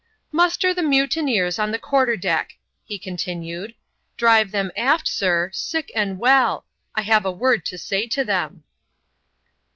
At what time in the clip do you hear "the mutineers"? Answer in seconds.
0.73-1.59